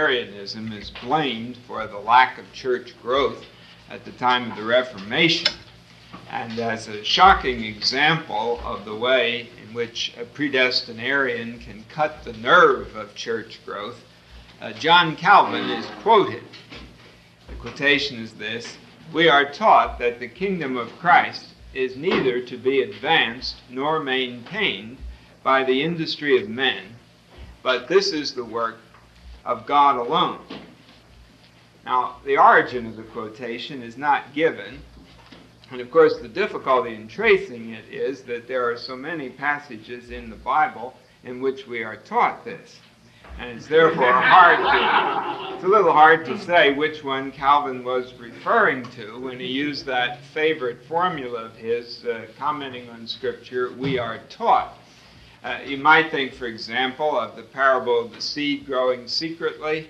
[0.00, 3.44] Predestinarianism is blamed for the lack of church growth
[3.90, 5.52] at the time of the Reformation.
[6.30, 12.32] And as a shocking example of the way in which a predestinarian can cut the
[12.32, 14.02] nerve of church growth,
[14.62, 16.44] uh, John Calvin is quoted.
[17.48, 18.78] The quotation is this
[19.12, 24.96] We are taught that the kingdom of Christ is neither to be advanced nor maintained
[25.42, 26.84] by the industry of men,
[27.62, 28.78] but this is the work
[29.44, 30.40] of God alone.
[31.84, 34.80] Now, the origin of the quotation is not given,
[35.70, 40.10] and of course, the difficulty in tracing it is that there are so many passages
[40.10, 42.80] in the Bible in which we are taught this.
[43.38, 48.12] And it's therefore hard to, it's a little hard to say which one Calvin was
[48.14, 53.98] referring to when he used that favorite formula of his, uh, commenting on Scripture, we
[53.98, 54.76] are taught.
[55.42, 59.88] Uh, you might think, for example, of the parable of the seed growing secretly,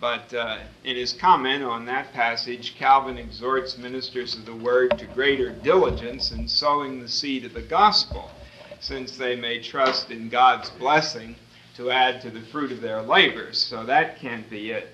[0.00, 5.06] but uh, in his comment on that passage, Calvin exhorts ministers of the word to
[5.06, 8.30] greater diligence in sowing the seed of the gospel,
[8.78, 11.34] since they may trust in God's blessing
[11.76, 13.58] to add to the fruit of their labors.
[13.58, 14.88] So that can't be it.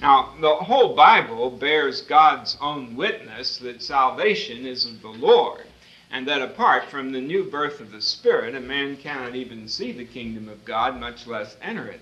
[0.00, 5.66] Now, the whole Bible bears God's own witness that salvation is of the Lord
[6.10, 9.92] and that apart from the new birth of the Spirit, a man cannot even see
[9.92, 12.00] the kingdom of God, much less enter it.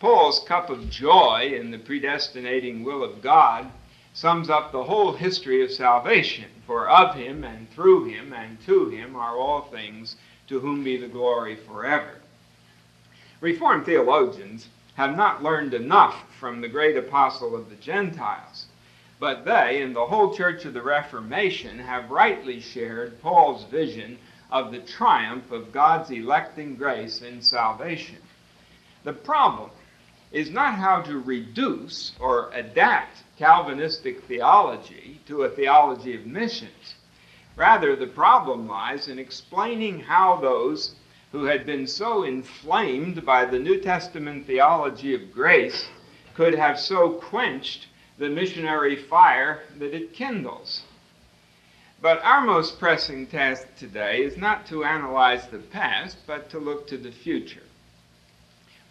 [0.00, 3.70] Paul's cup of joy in the predestinating will of God
[4.14, 6.46] sums up the whole history of salvation.
[6.66, 10.16] For of him, and through him, and to him are all things,
[10.46, 12.20] to whom be the glory forever.
[13.40, 18.66] Reformed theologians have not learned enough from the great apostle of the Gentiles
[19.20, 24.18] but they, and the whole Church of the Reformation, have rightly shared Paul's vision
[24.50, 28.18] of the triumph of God's electing grace in salvation.
[29.04, 29.70] The problem
[30.30, 36.94] is not how to reduce or adapt Calvinistic theology to a theology of missions.
[37.56, 40.94] Rather, the problem lies in explaining how those
[41.32, 45.88] who had been so inflamed by the New Testament theology of grace
[46.34, 47.86] could have so quenched
[48.18, 50.82] the missionary fire that it kindles.
[52.00, 56.86] But our most pressing task today is not to analyze the past, but to look
[56.88, 57.62] to the future.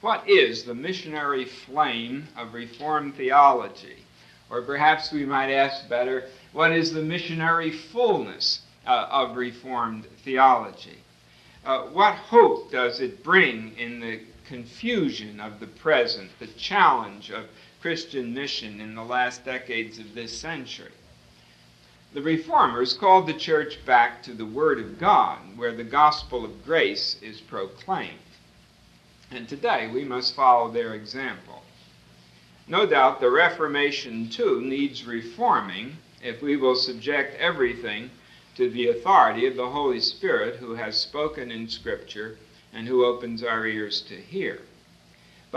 [0.02, 4.04] What is the missionary flame of Reformed theology?
[4.50, 11.00] Or perhaps we might ask better, what is the missionary fullness uh, of Reformed theology?
[11.66, 17.46] Uh, what hope does it bring in the confusion of the present, the challenge of
[17.82, 20.92] Christian mission in the last decades of this century.
[22.14, 26.66] The Reformers called the church back to the Word of God, where the gospel of
[26.66, 28.20] grace is proclaimed.
[29.30, 31.64] And today we must follow their example.
[32.68, 38.10] No doubt the Reformation, too, needs reforming if we will subject everything
[38.56, 42.38] to the authority of the Holy Spirit who has spoken in Scripture
[42.74, 44.62] and who opens our ears to hear.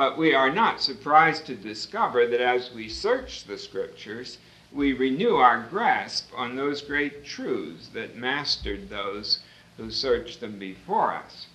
[0.00, 4.38] But we are not surprised to discover that as we search the Scriptures,
[4.72, 9.40] we renew our grasp on those great truths that mastered those
[9.76, 11.48] who searched them before us.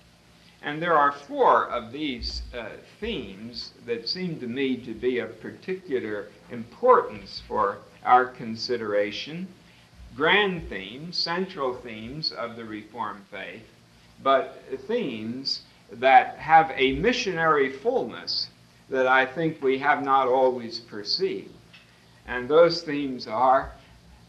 [0.62, 2.68] And there are four of these uh,
[3.00, 9.48] themes that seem to me to be of particular importance for our consideration.
[10.14, 13.66] Grand themes, central themes of the Reformed faith,
[14.22, 15.62] but themes
[15.92, 18.48] that have a missionary fullness
[18.88, 21.52] that I think we have not always perceived.
[22.26, 23.72] And those themes are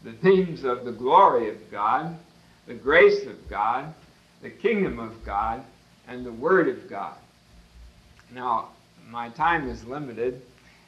[0.04, 2.16] the themes of the glory of God,
[2.66, 3.92] the grace of God,
[4.42, 5.64] the kingdom of God,
[6.06, 7.16] and the Word of God.
[8.32, 8.68] Now,
[9.08, 10.42] my time is limited,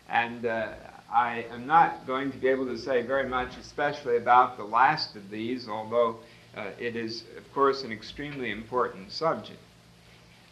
[0.08, 0.68] and uh,
[1.12, 5.16] I am not going to be able to say very much, especially about the last
[5.16, 6.18] of these, although
[6.56, 9.58] uh, it is, of course, an extremely important subject.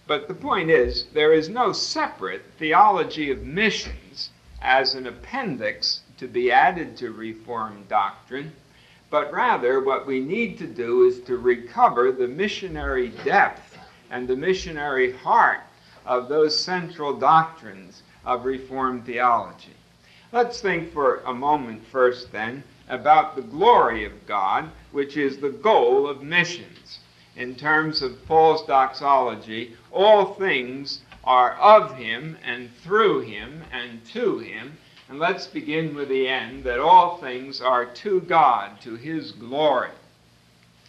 [0.09, 4.31] But the point is, there is no separate theology of missions
[4.63, 8.53] as an appendix to be added to Reformed doctrine,
[9.11, 13.77] but rather what we need to do is to recover the missionary depth
[14.11, 15.61] and the missionary heart
[16.07, 19.77] of those central doctrines of Reformed theology.
[20.33, 25.51] Let's think for a moment first, then, about the glory of God, which is the
[25.51, 26.78] goal of missions.
[27.39, 34.41] In terms of Paul's doxology, all things are of him and through him and to
[34.41, 34.77] him.
[35.09, 39.93] And let's begin with the end that all things are to God, to his glory.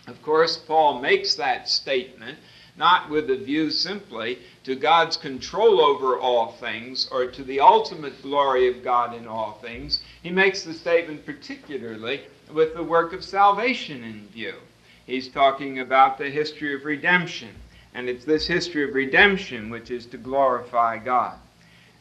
[0.08, 2.40] Of course, Paul makes that statement
[2.76, 8.24] not with a view simply to God's control over all things or to the ultimate
[8.24, 10.02] glory of God in all things.
[10.24, 12.22] He makes the statement particularly
[12.52, 14.56] with the work of salvation in view.
[15.10, 17.50] He's talking about the history of redemption,
[17.96, 21.36] and it's this history of redemption which is to glorify God.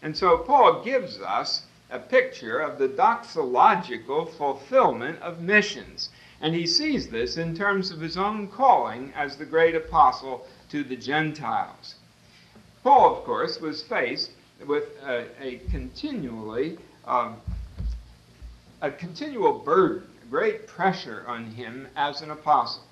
[0.03, 6.11] And so Paul gives us a picture of the doxological fulfillment of missions.
[6.43, 10.85] And he sees this in terms of his own calling as the great apostle to
[10.85, 11.95] the Gentiles.
[12.83, 14.33] Paul, of course, was faced
[14.67, 16.77] with a, a continually
[17.07, 17.37] um,
[18.83, 22.83] a continual burden, great pressure on him as an apostle.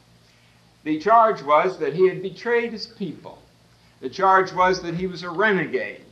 [0.87, 3.43] The charge was that he had betrayed his people.
[3.99, 6.05] The charge was that he was a renegade,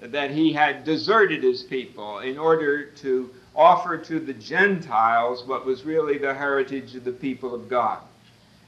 [0.00, 5.84] that he had deserted his people in order to offer to the Gentiles what was
[5.84, 7.98] really the heritage of the people of God.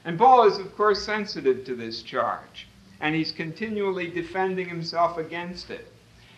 [0.05, 2.67] And Paul is, of course, sensitive to this charge,
[2.99, 5.87] and he's continually defending himself against it.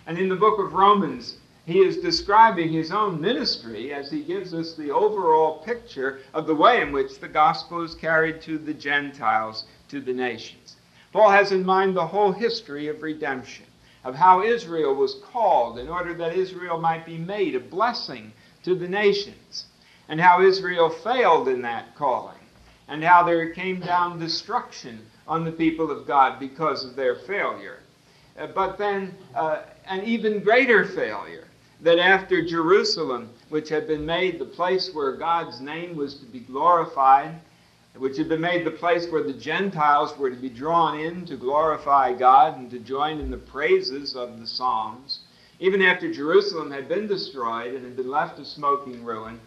[0.07, 4.53] And in the book of Romans, he is describing his own ministry as he gives
[4.53, 8.73] us the overall picture of the way in which the gospel is carried to the
[8.73, 10.75] Gentiles, to the nations.
[11.13, 13.65] Paul has in mind the whole history of redemption,
[14.03, 18.33] of how Israel was called in order that Israel might be made a blessing
[18.63, 19.65] to the nations,
[20.09, 22.37] and how Israel failed in that calling
[22.87, 27.79] and how there came down destruction on the people of God because of their failure.
[28.37, 31.42] Uh, but then uh, an even greater failure
[31.83, 36.39] that after Jerusalem, which had been made the place where God's name was to be
[36.39, 37.35] glorified,
[37.97, 41.35] which had been made the place where the Gentiles were to be drawn in to
[41.35, 45.19] glorify God and to join in the praises of the Psalms,
[45.59, 49.39] even after Jerusalem had been destroyed and had been left a smoking ruin,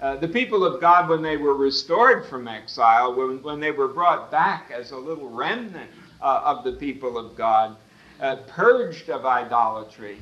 [0.00, 3.88] uh, the people of God, when they were restored from exile, when, when they were
[3.88, 7.76] brought back as a little remnant uh, of the people of God,
[8.20, 10.18] uh, purged of idolatry,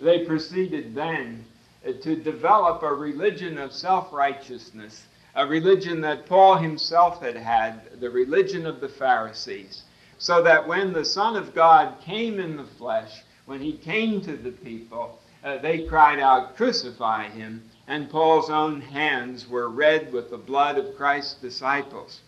[0.00, 1.44] they proceeded then
[1.86, 8.00] uh, to develop a religion of self righteousness, a religion that Paul himself had had,
[8.00, 9.82] the religion of the Pharisees.
[10.18, 14.36] So that when the Son of God came in the flesh, when he came to
[14.36, 20.30] the people, uh, they cried out, Crucify him and Paul's own hands were red with
[20.30, 22.20] the blood of Christ's disciples.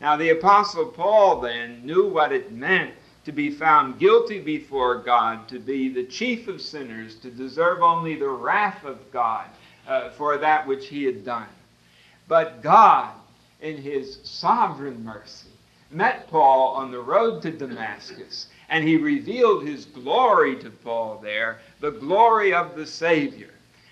[0.00, 5.48] Now, the Apostle Paul then knew what it meant to be found guilty before God,
[5.48, 9.46] to be the chief of sinners, to deserve only the wrath of God
[9.86, 11.48] uh, for that which he had done.
[12.28, 13.12] But God,
[13.60, 15.48] in his sovereign mercy,
[15.90, 21.60] met Paul on the road to Damascus, and he revealed his glory to Paul there,
[21.80, 23.50] the glory of the Savior.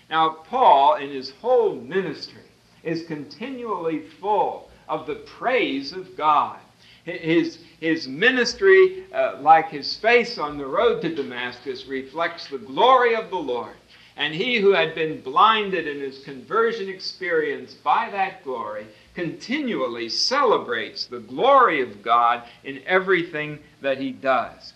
[0.09, 2.41] Now, Paul, in his whole ministry,
[2.83, 6.59] is continually full of the praise of God.
[7.05, 13.15] His, his ministry, uh, like his face on the road to Damascus, reflects the glory
[13.15, 13.75] of the Lord.
[14.17, 21.05] And he who had been blinded in his conversion experience by that glory continually celebrates
[21.05, 24.73] the glory of God in everything that he does.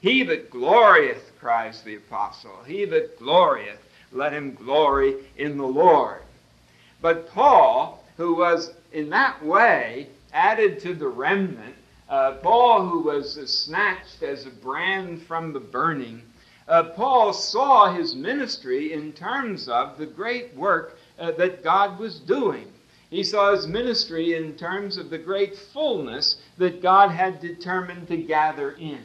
[0.00, 3.78] He that glorieth, cries the apostle, he that glorieth
[4.12, 6.22] let him glory in the Lord.
[7.00, 11.74] But Paul, who was in that way added to the remnant,
[12.08, 16.22] uh, Paul, who was uh, snatched as a brand from the burning,
[16.66, 22.20] uh, Paul saw his ministry in terms of the great work uh, that God was
[22.20, 22.72] doing.
[23.10, 28.18] He saw his ministry in terms of the great fullness that God had determined to
[28.18, 29.02] gather in.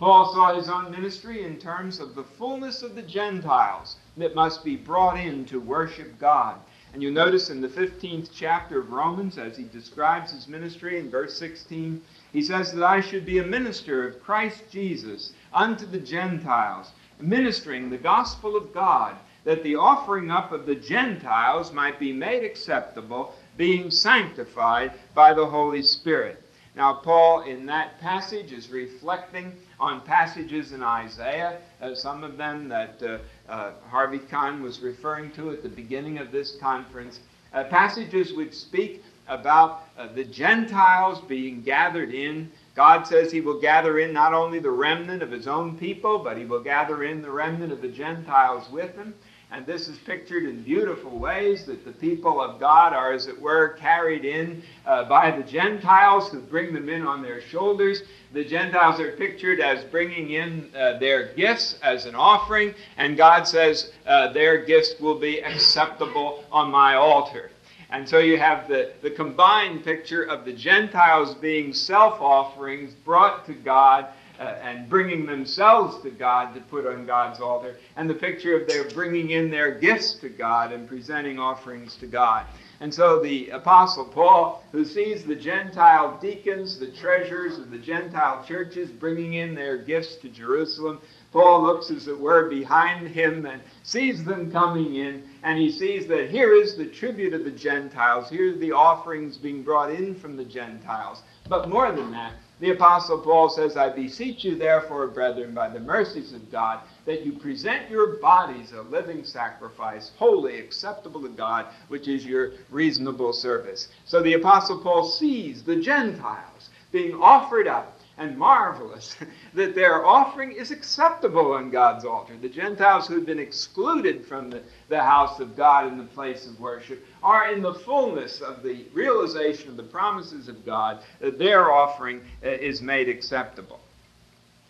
[0.00, 4.64] Paul saw his own ministry in terms of the fullness of the Gentiles that must
[4.64, 6.56] be brought in to worship God.
[6.92, 11.08] And you'll notice in the 15th chapter of Romans, as he describes his ministry in
[11.08, 16.00] verse 16, he says that I should be a minister of Christ Jesus unto the
[16.00, 22.12] Gentiles, ministering the gospel of God, that the offering up of the Gentiles might be
[22.12, 26.42] made acceptable, being sanctified by the Holy Spirit.
[26.76, 32.68] Now, Paul, in that passage, is reflecting on passages in Isaiah, uh, some of them
[32.68, 33.18] that uh,
[33.50, 37.20] uh, Harvie Conn was referring to at the beginning of this conference,
[37.52, 43.60] uh, passages which speak about uh, the Gentiles being gathered in God says he will
[43.60, 47.20] gather in not only the remnant of his own people, but he will gather in
[47.20, 49.12] the remnant of the Gentiles with him.
[49.52, 53.40] And this is pictured in beautiful ways that the people of God are, as it
[53.40, 58.02] were, carried in uh, by the Gentiles who bring them in on their shoulders.
[58.32, 63.48] The Gentiles are pictured as bringing in uh, their gifts as an offering, and God
[63.48, 67.50] says uh, their gifts will be acceptable on my altar.
[67.92, 73.46] And so you have the, the combined picture of the Gentiles being self offerings brought
[73.46, 74.06] to God
[74.40, 78.66] uh, and bringing themselves to God to put on God's altar, and the picture of
[78.66, 82.46] their bringing in their gifts to God and presenting offerings to God.
[82.80, 88.42] And so the Apostle Paul, who sees the Gentile deacons, the treasurers of the Gentile
[88.48, 91.00] churches, bringing in their gifts to Jerusalem,
[91.32, 96.06] Paul looks, as it were, behind him and sees them coming in, and he sees
[96.08, 98.30] that here is the tribute of the Gentiles.
[98.30, 101.22] Here are the offerings being brought in from the Gentiles.
[101.48, 105.80] But more than that, the Apostle Paul says, I beseech you, therefore, brethren, by the
[105.80, 111.66] mercies of God, that you present your bodies a living sacrifice, holy, acceptable to God,
[111.88, 113.88] which is your reasonable service.
[114.04, 119.16] So the Apostle Paul sees the Gentiles being offered up and marvelous
[119.54, 122.36] that their offering is acceptable on God's altar.
[122.36, 126.46] The Gentiles who had been excluded from the, the house of God and the place
[126.46, 131.70] of worship are in the fullness of the realization of the promises of God their
[131.70, 133.80] offering uh, is made acceptable.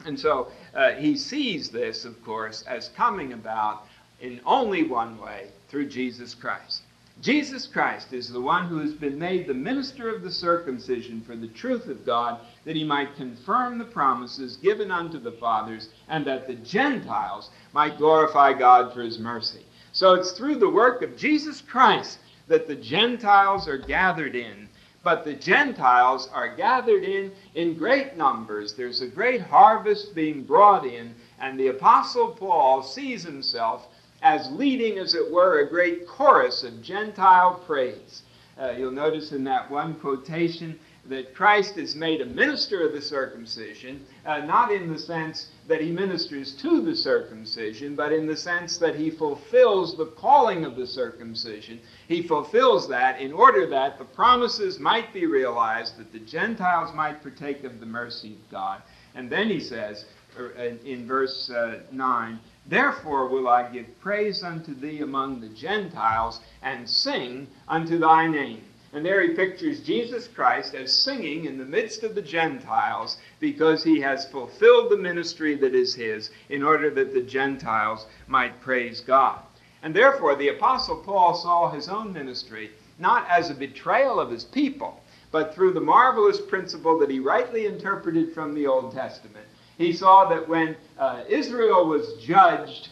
[0.06, 3.86] And so uh, he sees this, of course, as coming about
[4.20, 6.82] in only one way through Jesus Christ.
[7.20, 11.36] Jesus Christ is the one who has been made the minister of the circumcision for
[11.36, 16.24] the truth of God, that he might confirm the promises given unto the fathers, and
[16.24, 19.66] that the Gentiles might glorify God for his mercy.
[19.92, 24.68] So it's through the work of Jesus Christ that the Gentiles are gathered in.
[25.04, 28.74] But the Gentiles are gathered in in great numbers.
[28.74, 33.86] There's a great harvest being brought in, and the Apostle Paul sees himself
[34.20, 38.22] as leading, as it were, a great chorus of Gentile praise.
[38.60, 40.78] Uh, you'll notice in that one quotation
[41.10, 45.80] that Christ is made a minister of the circumcision, uh, not in the sense that
[45.80, 50.76] he ministers to the circumcision, but in the sense that he fulfills the calling of
[50.76, 51.80] the circumcision.
[52.06, 57.22] He fulfills that in order that the promises might be realized, that the Gentiles might
[57.22, 58.80] partake of the mercy of God.
[59.16, 60.04] And then he says,
[60.38, 66.40] uh, in verse uh, 9, Therefore will I give praise unto thee among the Gentiles,
[66.62, 68.62] and sing unto thy name.
[68.92, 73.84] And there he pictures Jesus Christ as singing in the midst of the Gentiles because
[73.84, 79.00] he has fulfilled the ministry that is his in order that the Gentiles might praise
[79.00, 79.40] God.
[79.82, 84.44] And therefore, the Apostle Paul saw his own ministry not as a betrayal of his
[84.44, 89.46] people, but through the marvelous principle that he rightly interpreted from the Old Testament
[89.80, 92.90] he saw that when uh, Israel was judged,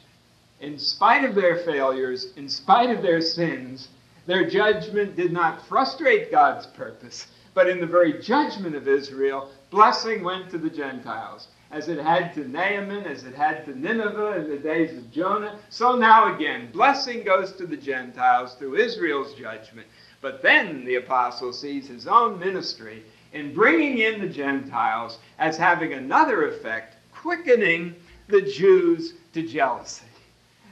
[0.60, 3.88] in spite of their failures, in spite of their sins,
[4.28, 10.22] their judgment did not frustrate God's purpose, but in the very judgment of Israel, blessing
[10.22, 11.48] went to the Gentiles.
[11.70, 15.58] As it had to Naaman, as it had to Nineveh in the days of Jonah,
[15.70, 19.86] so now again, blessing goes to the Gentiles through Israel's judgment.
[20.20, 25.94] But then the apostle sees his own ministry in bringing in the Gentiles as having
[25.94, 27.94] another effect, quickening
[28.26, 30.04] the Jews to jealousy.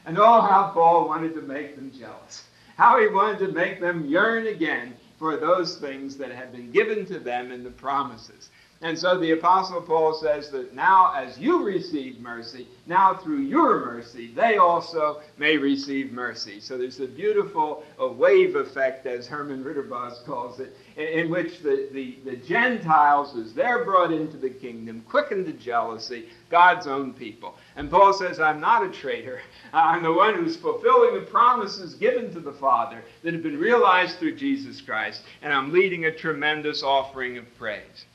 [0.04, 2.45] And oh, how Paul wanted to make them jealous.
[2.76, 7.06] How he wanted to make them yearn again for those things that had been given
[7.06, 8.50] to them in the promises.
[8.82, 13.86] And so the Apostle Paul says that now, as you receive mercy, now through your
[13.86, 16.60] mercy, they also may receive mercy.
[16.60, 21.88] So there's a beautiful a wave effect, as Herman Ridderbos calls it, in, which the,
[21.92, 27.54] the, the Gentiles, as they're brought into the kingdom, quicken to jealousy, God's own people.
[27.76, 29.40] And Paul says, I'm not a traitor.
[29.72, 34.18] I'm the one who's fulfilling the promises given to the Father that have been realized
[34.18, 38.06] through Jesus Christ, and I'm leading a tremendous offering of praise.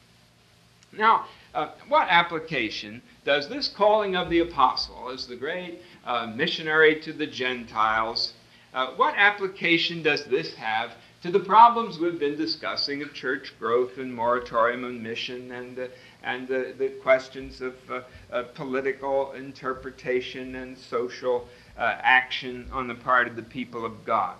[0.97, 6.99] Now, uh, what application does this calling of the apostle as the great uh, missionary
[7.01, 8.33] to the Gentiles,
[8.73, 13.97] uh, what application does this have to the problems we've been discussing of church growth
[13.97, 15.87] and moratorium and mission and, uh,
[16.23, 18.01] and the questions of uh,
[18.31, 21.47] uh, political interpretation and social
[21.77, 24.35] action on the part of the people of God?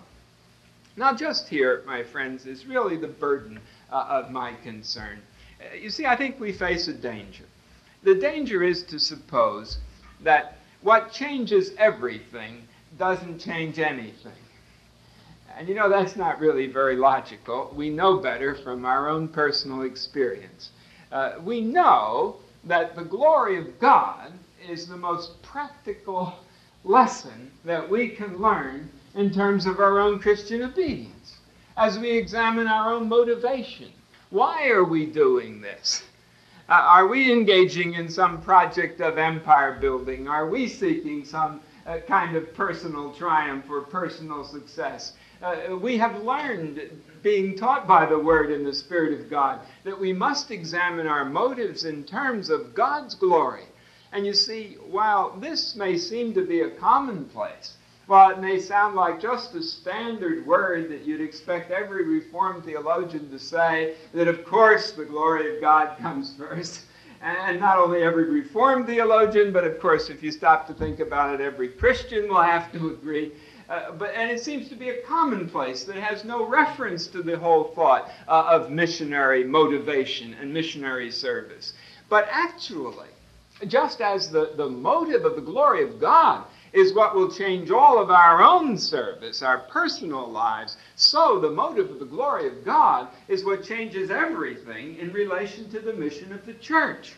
[0.96, 3.60] Now, just here, my friends, is really the burden
[3.90, 5.22] of my concern.
[5.80, 7.44] You see, I think we face a danger.
[8.02, 9.78] The danger is to suppose
[10.22, 12.62] that what changes everything
[12.98, 14.32] doesn't change anything.
[15.56, 17.72] And you know, that's not really very logical.
[17.76, 20.70] We know better from our own personal experience.
[21.12, 24.32] uh, we know that the glory of God
[24.68, 26.34] is the most practical
[26.84, 31.36] lesson that we can learn in terms of our own Christian obedience
[31.76, 33.92] as we examine our own motivation.
[34.30, 36.02] Why are we doing this?
[36.68, 40.28] Uh, are we engaging in some project of empire building?
[40.28, 45.12] Are we seeking some uh, kind of personal triumph or personal success?
[45.42, 46.80] Uh, we have learned,
[47.20, 51.24] being taught by the Word and the Spirit of God, that we must examine our
[51.24, 53.64] motives in terms of God's glory.
[54.12, 58.94] And you see, while this may seem to be a commonplace, while it may sound
[58.94, 64.44] like just a standard word that you'd expect every Reformed theologian to say, that of
[64.44, 66.82] course the glory of God comes first,
[67.20, 71.34] and not only every Reformed theologian, but of course, if you stop to think about
[71.34, 73.32] it, every Christian will have to agree.
[73.72, 77.38] Uh, but and it seems to be a commonplace that has no reference to the
[77.38, 81.72] whole thought uh, of missionary motivation and missionary service.
[82.10, 83.08] But actually,
[83.66, 87.98] just as the, the motive of the glory of God is what will change all
[87.98, 90.76] of our own service, our personal lives.
[90.96, 95.80] So, the motive of the glory of God is what changes everything in relation to
[95.80, 97.14] the mission of the church.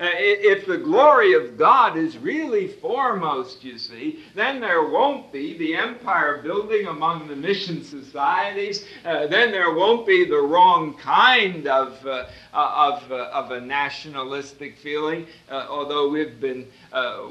[0.00, 5.58] Uh, if the glory of God is really foremost, you see, then there won't be
[5.58, 8.86] the empire building among the mission societies.
[9.04, 13.60] Uh, then there won't be the wrong kind of, uh, uh of, uh, of a
[13.60, 16.64] nationalistic feeling, uh, although we've been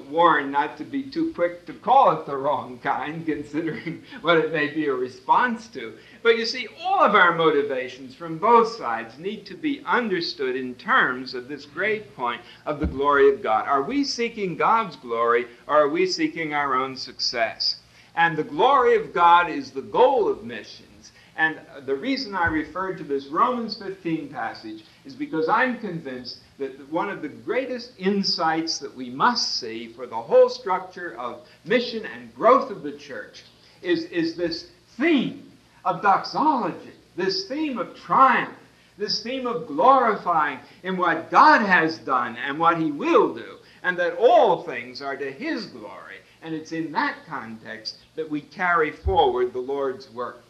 [0.09, 4.51] warned not to be too quick to call it the wrong kind, considering what it
[4.51, 5.93] may be a response to.
[6.23, 10.75] But you see, all of our motivations from both sides need to be understood in
[10.75, 13.67] terms of this great point of the glory of God.
[13.67, 17.77] Are we seeking God's glory or are we seeking our own success?
[18.15, 21.11] And the glory of God is the goal of missions.
[21.35, 26.91] And the reason I referred to this Romans 15 passage is because I'm convinced that
[26.91, 32.07] one of the greatest insights that we must see for the whole structure of mission
[32.07, 33.43] and growth of the church
[33.83, 35.46] is, is this theme
[35.87, 38.53] of doxology, this theme of triumph,
[38.97, 43.97] this theme of glorifying in what God has done and what He will do, and
[43.97, 46.17] that all things are to His glory.
[46.41, 50.43] And it's in that context that we carry forward the Lord's work.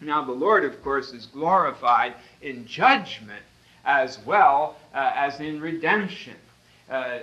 [0.00, 3.42] Now, the Lord, of course, is glorified in judgment
[3.84, 6.34] as well uh, as in redemption.
[6.90, 7.18] Uh,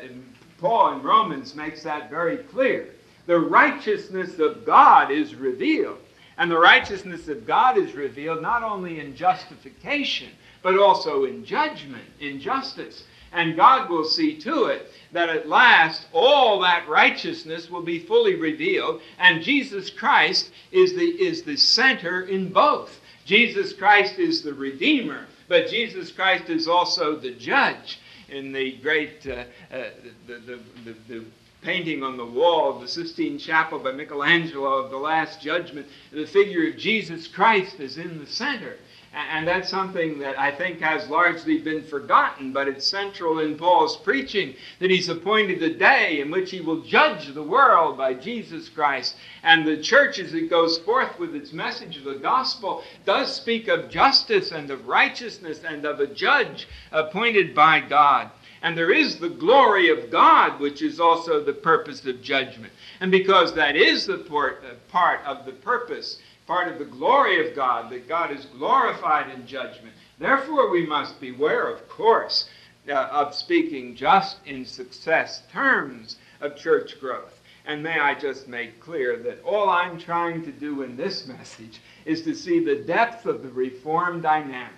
[0.60, 2.90] Paul in Romans makes that very clear.
[3.26, 6.00] The righteousness of God is revealed
[6.38, 10.30] and the righteousness of God is revealed not only in justification,
[10.62, 13.04] but also in judgment, in justice.
[13.32, 18.36] And God will see to it that at last all that righteousness will be fully
[18.36, 23.00] revealed, and Jesus Christ is the, is the center in both.
[23.26, 28.00] Jesus Christ is the Redeemer, but Jesus Christ is also the judge.
[28.30, 29.90] In the great, uh, uh,
[30.26, 31.26] the, the, the, the
[31.64, 36.26] painting on the wall of the Sistine Chapel by Michelangelo of the Last Judgment, the
[36.26, 38.78] figure of Jesus Christ is in the center.
[39.16, 43.96] And that's something that I think has largely been forgotten, but it's central in Paul's
[43.98, 48.70] preaching that he's appointed a day in which he will judge the world by Jesus
[48.70, 49.16] Christ.
[49.44, 53.68] And the church, as it goes forth with its message of the gospel, does speak
[53.68, 58.32] of justice and of righteousness and of a judge appointed by God.
[58.64, 62.72] And there is the glory of God, which is also the purpose of judgment.
[63.02, 67.46] And because that is the part, uh, part of the purpose, part of the glory
[67.46, 72.50] of God, that God is glorified in judgment, therefore we must beware, of course,
[72.88, 77.42] uh, of speaking just in success terms of church growth.
[77.66, 81.82] And may I just make clear that all I'm trying to do in this message
[82.06, 84.72] is to see the depth of the reform dynamic.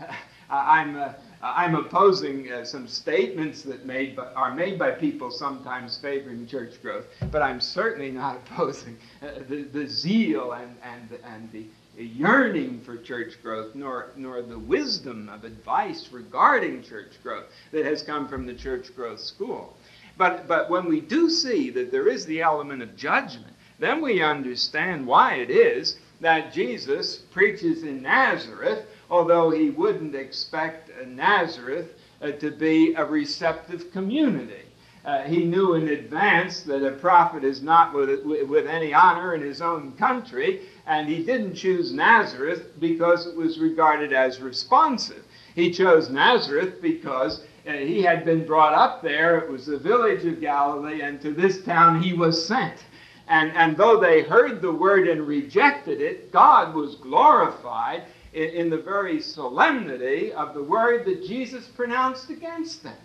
[0.50, 5.98] I'm, uh, I'm opposing uh, some statements that made by, are made by people sometimes
[5.98, 11.52] favoring church growth, but I'm certainly not opposing uh, the, the zeal and, and, and
[11.52, 11.66] the
[11.98, 18.02] yearning for church growth, nor, nor the wisdom of advice regarding church growth that has
[18.02, 19.76] come from the church growth school.
[20.18, 24.22] But, but when we do see that there is the element of judgment, then we
[24.22, 32.32] understand why it is that Jesus preaches in Nazareth although he wouldn't expect Nazareth uh,
[32.32, 34.62] to be a receptive community.
[35.04, 39.40] Uh, he knew in advance that a prophet is not with, with any honor in
[39.40, 45.22] his own country, and he didn't choose Nazareth because it was regarded as responsive.
[45.54, 49.38] He chose Nazareth because uh, he had been brought up there.
[49.38, 52.84] It was the village of Galilee, and to this town he was sent.
[53.28, 58.02] And, and though they heard the word and rejected it, God was glorified
[58.36, 62.96] in, in the very solemnity of the word that Jesus pronounced against them.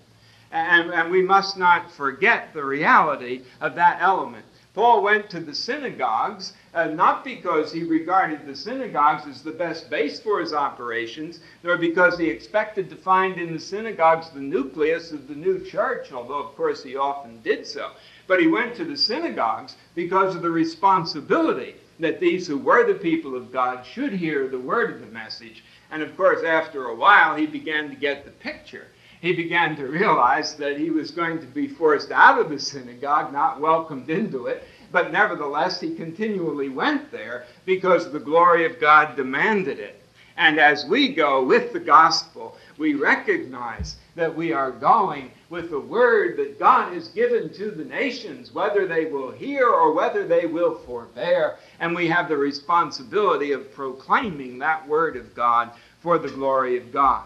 [0.52, 4.46] And, and, we must not forget the reality of that element.
[4.74, 9.89] Paul went to the synagogues uh, not because he regarded the synagogues as the best
[9.89, 15.13] base for his operations, nor because he expected to find in the synagogues the nucleus
[15.13, 17.91] of the new church, although, of course, he often did so.
[18.28, 23.00] But he went to the synagogues because of the responsibility that these who were the
[23.00, 25.64] people of God should hear the word of the message.
[25.92, 28.88] And of course, after a while, he began to get the picture.
[29.22, 33.32] He began to realize that he was going to be forced out of the synagogue,
[33.32, 39.16] not welcomed into it, but nevertheless, he continually went there because the glory of God
[39.16, 40.02] demanded it.
[40.38, 45.80] And as we go with the gospel, we recognize that we are going with the
[45.80, 50.46] word that God has given to the nations, whether they will hear or whether they
[50.46, 51.58] will forbear.
[51.82, 56.94] And we have the responsibility of proclaiming that word of God for the glory of
[56.94, 57.26] God.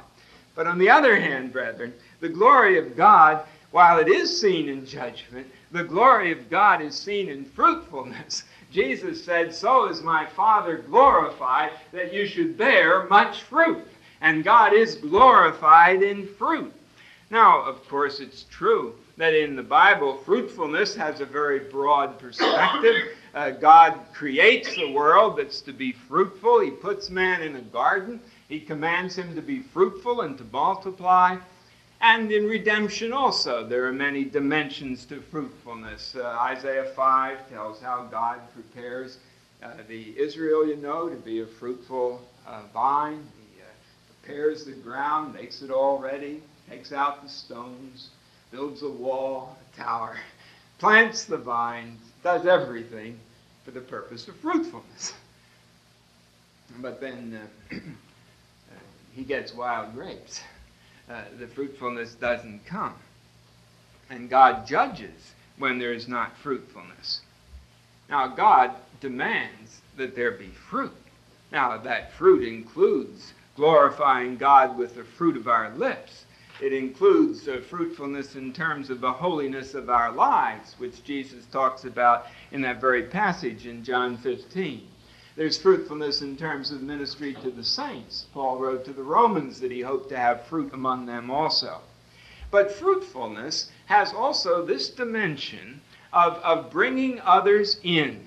[0.56, 4.88] But on the other hand, brethren, the glory of God, while it is seen in
[4.88, 8.44] judgment, the glory of God is seen in fruitfulness.
[8.72, 13.86] Jesus said, So is my Father glorified that you should bear much fruit.
[14.22, 16.74] And God is glorified in fruit.
[17.32, 22.96] Now, of course, it's true that in the Bible, fruitfulness has a very broad perspective.
[23.34, 26.62] Uh, God creates a world that's to be fruitful.
[26.62, 28.20] He puts man in a garden.
[28.48, 31.38] He commands him to be fruitful and to multiply.
[32.02, 36.16] And in redemption also, there are many dimensions to fruitfulness.
[36.16, 39.18] Uh, Isaiah 5 tells how God prepares
[39.64, 43.26] uh, the Israel, you know, to be a fruitful uh, vine.
[43.38, 43.66] He uh,
[44.22, 48.10] prepares the ground, makes it all ready, takes out the stones,
[48.52, 50.18] builds a wall, a tower,
[50.80, 53.20] plants the vine, does everything
[53.64, 55.14] for the purpose of fruitfulness.
[56.82, 57.40] But then
[57.72, 57.76] uh,
[59.14, 60.42] he gets wild grapes.
[61.08, 62.96] Uh, the fruitfulness doesn't come.
[64.10, 67.22] And God judges when there is not fruitfulness.
[68.10, 70.96] Now, God demands that there be fruit.
[71.52, 76.25] Now, that fruit includes glorifying God with the fruit of our lips.
[76.62, 81.84] It includes uh, fruitfulness in terms of the holiness of our lives, which Jesus talks
[81.84, 84.88] about in that very passage in John 15.
[85.36, 88.28] There's fruitfulness in terms of ministry to the saints.
[88.34, 91.82] Paul wrote to the Romans that he hoped to have fruit among them also.
[92.52, 95.82] But fruitfulness has also this dimension
[96.14, 98.26] of, of bringing others in.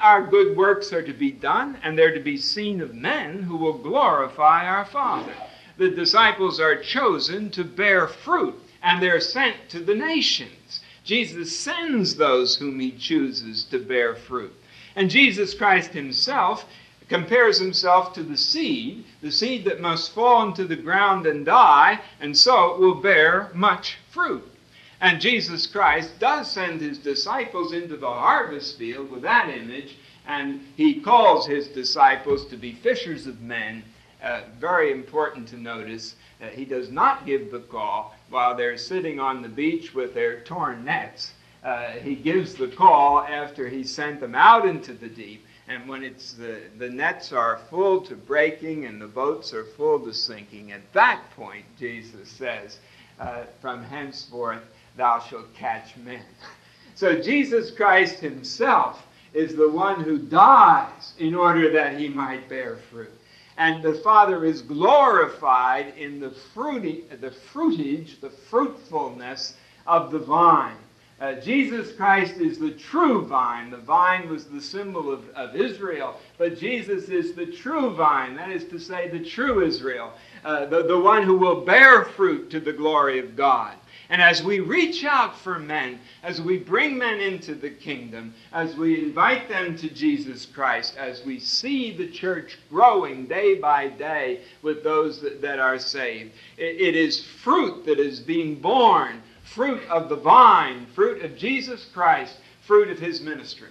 [0.00, 3.56] Our good works are to be done, and they're to be seen of men who
[3.56, 5.34] will glorify our Father.
[5.76, 10.80] The disciples are chosen to bear fruit, and they're sent to the nations.
[11.02, 14.54] Jesus sends those whom he chooses to bear fruit.
[14.96, 16.64] And Jesus Christ himself
[17.08, 22.00] compares himself to the seed, the seed that must fall into the ground and die,
[22.20, 24.48] and so it will bear much fruit.
[25.00, 30.60] And Jesus Christ does send his disciples into the harvest field with that image, and
[30.76, 33.82] he calls his disciples to be fishers of men.
[34.24, 36.16] Uh, very important to notice.
[36.42, 40.40] Uh, he does not give the call while they're sitting on the beach with their
[40.40, 41.34] torn nets
[41.64, 45.46] uh, he gives the call after he sent them out into the deep.
[45.66, 49.98] And when it's the, the nets are full to breaking and the boats are full
[50.00, 52.78] to sinking, at that point, Jesus says,
[53.18, 54.62] uh, From henceforth
[54.96, 56.22] thou shalt catch men.
[56.96, 62.76] So Jesus Christ himself is the one who dies in order that he might bear
[62.88, 63.10] fruit.
[63.56, 69.54] And the Father is glorified in the, fruity, the fruitage, the fruitfulness
[69.86, 70.76] of the vine.
[71.20, 73.70] Uh, Jesus Christ is the true vine.
[73.70, 78.50] The vine was the symbol of, of Israel, but Jesus is the true vine, that
[78.50, 80.12] is to say, the true Israel,
[80.44, 83.76] uh, the, the one who will bear fruit to the glory of God.
[84.10, 88.76] And as we reach out for men, as we bring men into the kingdom, as
[88.76, 94.40] we invite them to Jesus Christ, as we see the church growing day by day
[94.62, 99.82] with those that, that are saved, it, it is fruit that is being born fruit
[99.88, 102.36] of the vine, fruit of Jesus Christ,
[102.66, 103.70] fruit of his ministry.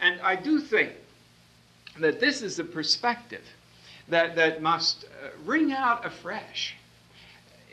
[0.00, 0.92] And I do think
[1.98, 3.44] that this is a perspective
[4.08, 6.76] that, that must uh, ring out afresh.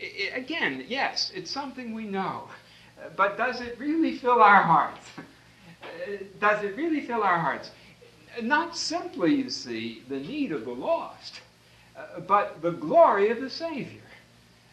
[0.01, 2.47] I, again, yes, it's something we know,
[3.15, 5.05] but does it really fill our hearts?
[6.39, 7.71] does it really fill our hearts?
[8.41, 11.41] Not simply, you see, the need of the lost,
[11.97, 14.01] uh, but the glory of the Savior.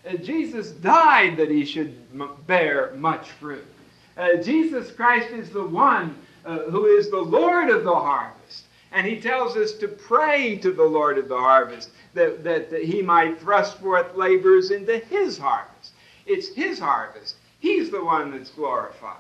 [0.09, 1.97] Uh, Jesus died that he should
[2.47, 3.67] bear much fruit.
[4.17, 8.65] Uh, Jesus Christ is the one uh, who is the Lord of the harvest.
[8.93, 12.85] And he tells us to pray to the Lord of the harvest that, that, that
[12.85, 15.93] he might thrust forth laborers into his harvest.
[16.27, 17.37] It's his harvest.
[17.61, 19.17] He's the one that's glorified.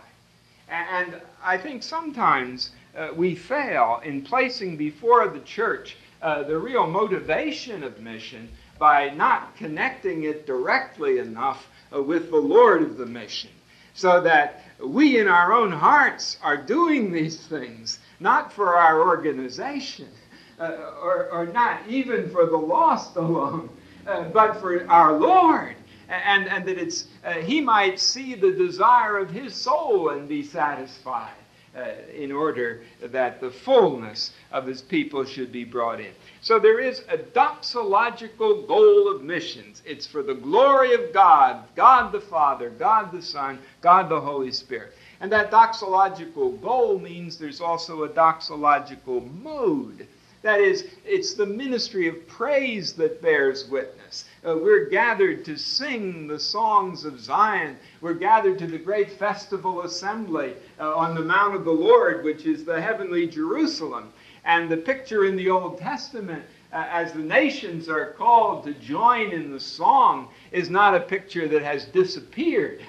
[0.69, 6.87] And I think sometimes uh, we fail in placing before the church uh, the real
[6.87, 13.07] motivation of mission by not connecting it directly enough uh, with the Lord of the
[13.07, 13.51] mission.
[13.95, 20.09] So that we in our own hearts are doing these things, not for our organization,
[20.59, 23.69] uh, or, or, not even for the lost alone,
[24.07, 25.77] uh, but for our Lord
[26.09, 30.43] and, and that it's, uh, he might see the desire of his soul and be
[30.43, 31.33] satisfied
[31.77, 36.13] uh, in order that the fullness of his people should be brought in.
[36.41, 39.83] So there is a doxological goal of missions.
[39.85, 44.51] It's for the glory of God, God the Father, God the Son, God the Holy
[44.51, 44.95] Spirit.
[45.21, 50.07] And that doxological goal means there's also a doxological mode.
[50.43, 54.25] That is, it's the ministry of praise that bears witness.
[54.47, 57.77] Uh, we're gathered to sing the songs of Zion.
[58.01, 62.47] We're gathered to the great festival assembly uh, on the Mount of the Lord, which
[62.47, 64.13] is the heavenly Jerusalem.
[64.45, 69.33] And the picture in the Old Testament, uh, as the nations are called to join
[69.33, 72.81] in the song, is not a picture that has disappeared.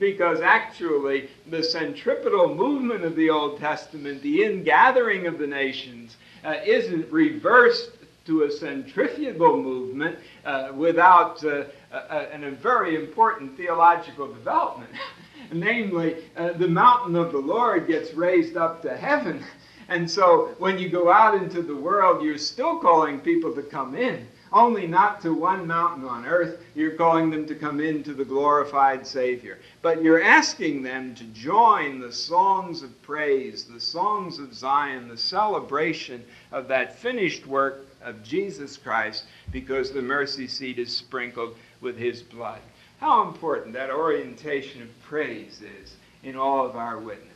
[0.00, 6.56] Because actually, the centripetal movement of the Old Testament, the ingathering of the nations, uh,
[6.64, 7.90] isn't reversed
[8.24, 14.90] to a centrifugal movement uh, without uh, a, a, very important theological development.
[15.52, 19.44] Namely, uh, the mountain of the Lord gets raised up to heaven.
[19.88, 23.94] And so when you go out into the world, you're still calling people to come
[23.94, 26.60] in only not to one mountain on earth.
[26.74, 29.58] You're calling them to come into the glorified Savior.
[29.82, 35.16] But you're asking them to join the songs of praise, the songs of Zion, the
[35.16, 41.96] celebration of that finished work of Jesus Christ, because the mercy seat is sprinkled with
[41.96, 42.60] his blood.
[42.98, 47.26] How important that orientation of praise is in all of our witness.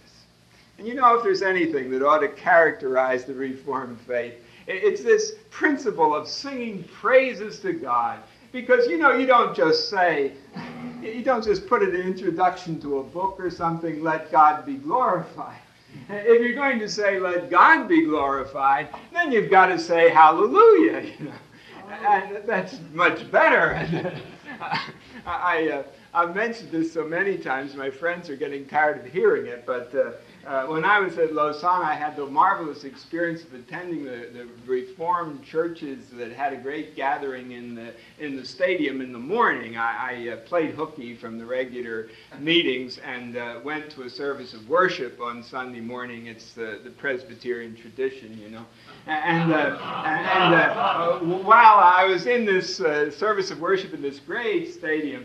[0.78, 4.34] And you know, if there's anything that ought to characterize the Reformed faith,
[4.66, 8.20] it's this principle of singing praises to God.
[8.52, 10.32] Because, you know, you don't just say,
[11.02, 15.58] you don't just put an introduction to a book or something, let God be glorified.
[16.08, 21.00] If you're going to say, let God be glorified, then you've got to say hallelujah,
[21.00, 21.32] you know.
[22.06, 24.12] And that's much better.
[25.26, 29.46] I, uh, I've mentioned this so many times, my friends are getting tired of hearing
[29.46, 30.12] it, but uh,
[30.46, 34.48] uh, when I was at Lausanne, I had the marvelous experience of attending the, the
[34.66, 39.76] Reformed churches that had a great gathering in the, in the stadium in the morning.
[39.76, 44.54] I, I uh, played hooky from the regular meetings and uh, went to a service
[44.54, 46.26] of worship on Sunday morning.
[46.26, 48.66] It's the, the Presbyterian tradition, you know.
[49.06, 54.18] And, uh, and uh, while I was in this uh, service of worship in this
[54.20, 55.24] great stadium,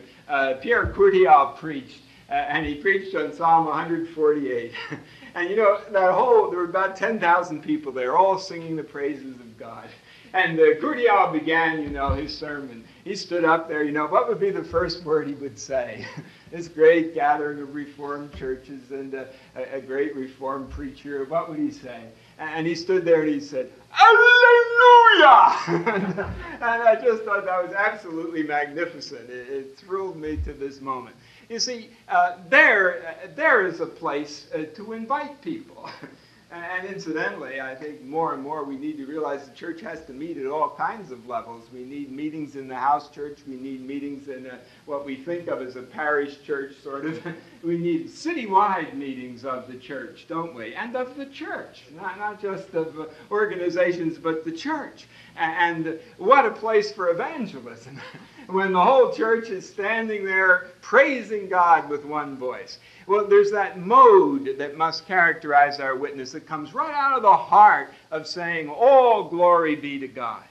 [0.62, 2.01] Pierre Courthial preached.
[2.29, 4.71] Uh, and he preached on Psalm 148.
[5.35, 9.35] and you know, that whole, there were about 10,000 people there, all singing the praises
[9.35, 9.89] of God.
[10.33, 12.83] And uh, Courthial began, you know, his sermon.
[13.03, 16.05] He stood up there, you know, what would be the first word he would say?
[16.51, 21.57] this great gathering of Reformed churches and uh, a, a, great Reformed preacher, what would
[21.57, 22.03] he say?
[22.37, 25.55] And he stood there and he said, Hallelujah!
[25.67, 29.29] and, and I just thought that was absolutely magnificent.
[29.29, 31.15] It, it thrilled me to this moment.
[31.49, 35.89] You see, uh, there, uh, there is a place uh, to invite people.
[36.51, 40.13] and incidentally, I think more and more we need to realize the church has to
[40.13, 41.65] meet at all kinds of levels.
[41.73, 43.39] We need meetings in the house church.
[43.47, 47.19] We need meetings in a, what we think of as a parish church, sort of.
[47.63, 50.75] we need citywide meetings of the church, don't we?
[50.75, 55.07] And of the church, not, not just of uh, organizations, but the church.
[55.35, 57.99] And what a place for evangelism
[58.51, 62.79] when the whole church is standing there praising God with one voice.
[63.07, 67.35] Well, there's that mode that must characterize our witness that comes right out of the
[67.35, 70.43] heart of saying, All glory be to God.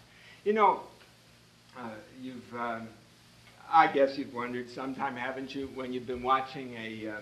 [0.44, 0.80] You know,
[1.76, 2.88] uh, you've, um,
[3.70, 7.12] I guess you've wondered sometime, haven't you, when you've been watching a,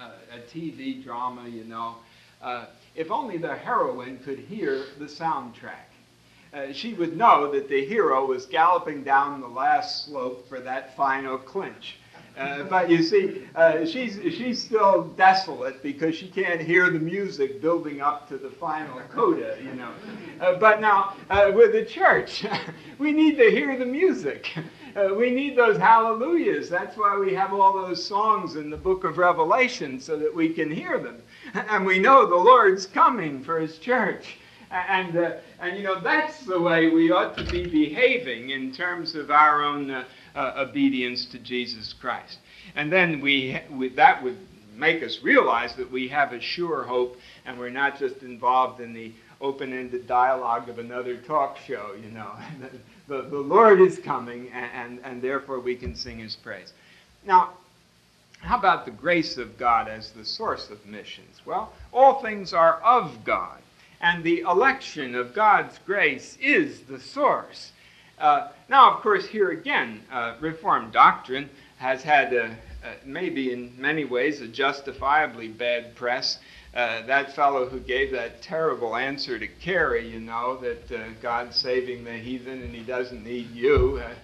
[0.00, 1.96] uh, a TV drama, you know,
[2.42, 5.88] uh, if only the heroine could hear the soundtrack
[6.52, 10.96] uh, she would know that the hero was galloping down the last slope for that
[10.96, 11.98] final clinch.
[12.38, 17.60] Uh, but you see, uh, she's, she's still desolate because she can't hear the music
[17.60, 19.90] building up to the final coda, you know.
[20.40, 22.46] Uh, but now, uh, with the church,
[22.98, 24.56] we need to hear the music.
[24.94, 26.70] Uh, we need those hallelujahs.
[26.70, 30.48] That's why we have all those songs in the book of Revelation so that we
[30.50, 31.20] can hear them.
[31.70, 34.38] And we know the Lord's coming for his church.
[34.70, 39.14] And, uh, and you know, that's the way we ought to be behaving in terms
[39.14, 40.04] of our own uh,
[40.34, 42.38] uh, obedience to Jesus Christ.
[42.74, 44.36] And then we, we, that would
[44.76, 48.92] make us realize that we have a sure hope and we're not just involved in
[48.92, 52.32] the open ended dialogue of another talk show, you know.
[53.08, 56.72] the, the Lord is coming, and, and, and therefore we can sing his praise.
[57.24, 57.54] Now,
[58.40, 61.40] how about the grace of God as the source of missions?
[61.44, 63.60] Well, all things are of God,
[64.00, 67.72] and the election of God's grace is the source.
[68.18, 73.72] Uh, now, of course, here again, uh, Reformed doctrine has had, a, a, maybe in
[73.78, 76.38] many ways, a justifiably bad press.
[76.74, 81.56] Uh, that fellow who gave that terrible answer to Carey, you know, that uh, God's
[81.56, 84.02] saving the heathen and he doesn't need you.
[84.04, 84.14] Uh,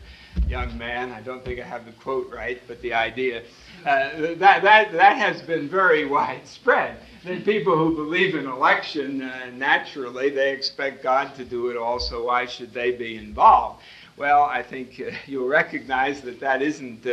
[0.48, 3.42] young man, I don't think I have the quote right, but the idea.
[3.84, 6.96] Uh, that, that, that has been very widespread.
[7.24, 11.98] That people who believe in election, uh, naturally, they expect God to do it all,
[11.98, 13.82] so why should they be involved?
[14.16, 17.06] Well, I think uh, you'll recognize that that isn't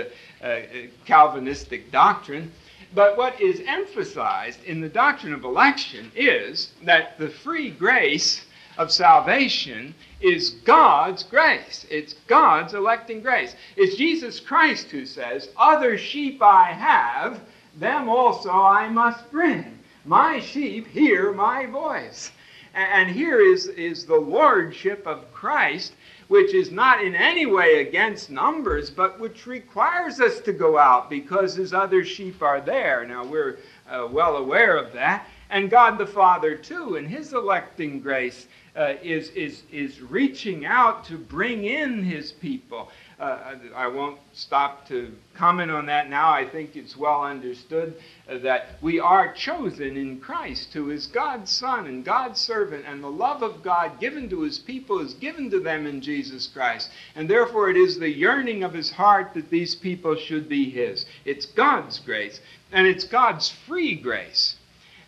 [1.05, 2.53] Calvinistic doctrine.
[2.93, 8.45] But what is emphasized in the doctrine of election is that the free grace
[8.81, 11.85] of salvation is God's grace.
[11.91, 13.55] It's God's electing grace.
[13.77, 17.41] It's Jesus Christ who says, Other sheep I have,
[17.77, 19.77] them also I must bring.
[20.03, 22.31] My sheep hear my voice.
[22.73, 25.93] And here is, is the lordship of Christ,
[26.27, 31.09] which is not in any way against numbers, but which requires us to go out
[31.09, 33.05] because his other sheep are there.
[33.05, 35.27] Now, we're uh, well aware of that.
[35.51, 41.03] And God the Father, too, in his electing grace, uh, is, is, is reaching out
[41.03, 42.89] to bring in his people.
[43.19, 46.31] Uh, I won't stop to comment on that now.
[46.31, 47.95] I think it's well understood
[48.29, 53.03] uh, that we are chosen in Christ, who is God's Son and God's servant, and
[53.03, 56.89] the love of God given to his people is given to them in Jesus Christ.
[57.13, 61.05] And therefore, it is the yearning of his heart that these people should be his.
[61.25, 62.39] It's God's grace,
[62.71, 64.55] and it's God's free grace,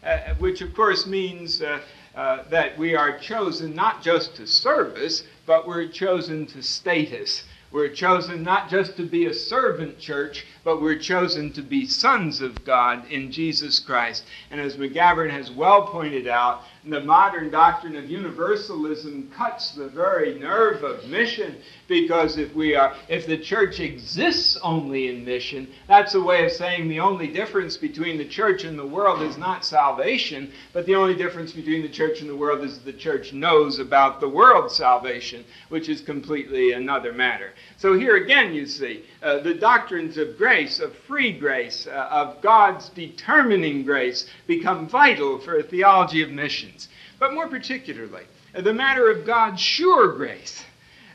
[0.04, 1.80] uh, which of course means uh,
[2.16, 7.44] uh, that we are chosen not just to service, but we're chosen to status.
[7.72, 12.40] We're chosen not just to be a servant church, but we're chosen to be sons
[12.40, 14.26] of God in Jesus Christ.
[14.52, 20.38] And as McGavran has well pointed out, the modern doctrine of universalism cuts the very
[20.38, 21.56] nerve of mission
[21.88, 26.52] because if we are if the church exists only in mission that's a way of
[26.52, 30.96] saying the only difference between the church and the world is not salvation but the
[30.96, 34.76] only difference between the church and the world is the church knows about the world's
[34.76, 37.52] salvation which is completely another matter.
[37.78, 42.42] So here again you see uh, the doctrines of grace of free grace uh, of
[42.42, 46.73] god's determining grace become vital for a theology of mission
[47.20, 48.24] but more particularly,
[48.54, 50.64] the matter of God's sure grace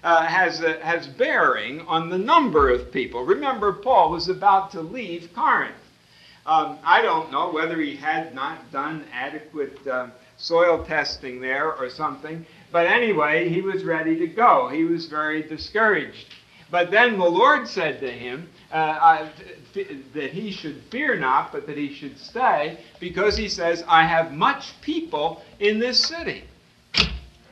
[0.03, 3.25] uh, has, uh, has bearing on the number of people.
[3.25, 5.75] Remember, Paul was about to leave Corinth.
[6.47, 10.09] Um, I don't know whether he had not done adequate uh,
[10.39, 14.69] soil testing there or something, but anyway, he was ready to go.
[14.69, 16.35] He was very discouraged.
[16.71, 19.29] But then the Lord said to him uh,
[20.14, 24.33] that he should fear not, but that he should stay, because he says, I have
[24.33, 26.45] much people in this city.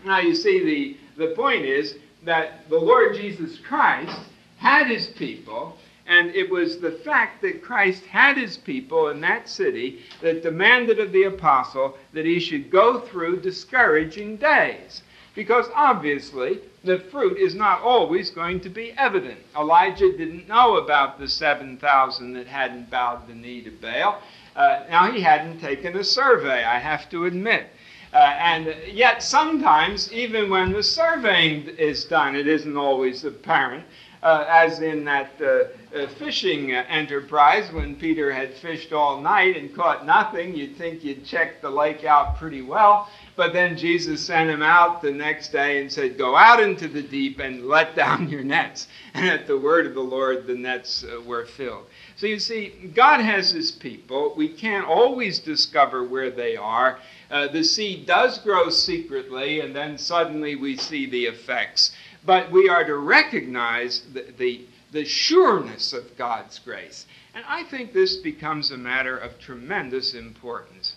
[0.04, 4.18] Now, you see, the, the point is that the Lord Jesus Christ
[4.58, 9.48] had his people, and it was the fact that Christ had his people in that
[9.48, 15.02] city that demanded of the apostle that he should go through discouraging days.
[15.34, 19.40] Because obviously, the fruit is not always going to be evident.
[19.56, 24.22] Elijah didn't know about the 7,000 that hadn't bowed the knee to Baal.
[24.54, 27.66] Uh, now, he hadn't taken a survey, I have to admit.
[28.12, 33.84] Uh, and yet, sometimes, even when the surveying is done, it isn't always apparent.
[34.22, 35.64] Uh, as in that uh,
[35.96, 41.24] uh, fishing enterprise when Peter had fished all night and caught nothing, you'd think you'd
[41.24, 43.08] checked the lake out pretty well.
[43.36, 47.02] But then Jesus sent him out the next day and said, Go out into the
[47.02, 48.88] deep and let down your nets.
[49.14, 51.86] And at the word of the Lord, the nets uh, were filled.
[52.16, 54.34] So you see, God has his people.
[54.36, 56.98] We can't always discover where they are.
[57.30, 61.92] Uh, the seed does grow secretly, and then suddenly we see the effects.
[62.26, 67.06] But we are to recognize the, the, the sureness of God's grace.
[67.34, 70.96] And I think this becomes a matter of tremendous importance.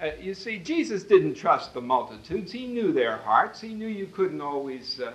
[0.00, 2.52] Uh, you see, Jesus didn't trust the multitudes.
[2.52, 3.60] He knew their hearts.
[3.60, 5.12] He knew you couldn't always uh,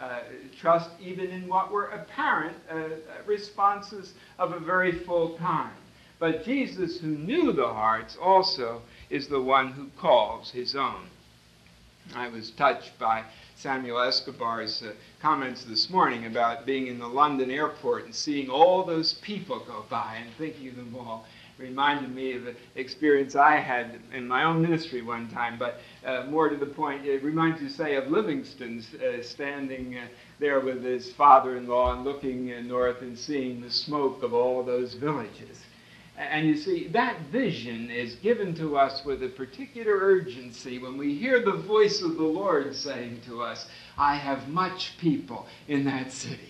[0.00, 0.20] uh,
[0.60, 2.90] trust even in what were apparent uh,
[3.26, 5.74] responses of a very full time.
[6.18, 11.08] But Jesus, who knew the hearts, also is the one who calls his own.
[12.14, 13.24] I was touched by
[13.60, 18.82] Samuel Escobar's uh, comments this morning about being in the London airport and seeing all
[18.82, 21.26] those people go by and thinking of them all.
[21.58, 26.24] Reminded me of an experience I had in my own ministry one time, but uh,
[26.30, 30.06] more to the point, it reminds you, say, of Livingstone uh, standing uh,
[30.38, 34.32] there with his father in law and looking uh, north and seeing the smoke of
[34.32, 35.60] all those villages.
[36.20, 41.14] And you see, that vision is given to us with a particular urgency when we
[41.14, 43.66] hear the voice of the Lord saying to us,
[43.96, 46.49] I have much people in that city.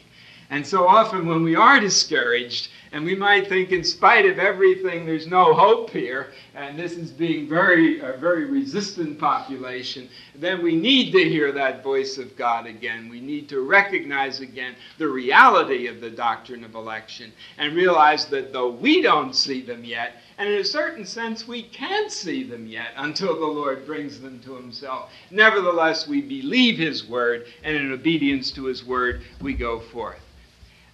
[0.51, 5.07] And so often when we are discouraged, and we might think, in spite of everything,
[5.07, 10.75] there's no hope here, and this is being very, a very resistant population, then we
[10.75, 13.09] need to hear that voice of God again.
[13.09, 18.53] We need to recognize again the reality of the doctrine of election and realize that
[18.53, 22.67] though we don't see them yet, and in a certain sense, we can't see them
[22.67, 25.13] yet until the Lord brings them to Himself.
[25.31, 30.19] Nevertheless, we believe His word, and in obedience to His word, we go forth.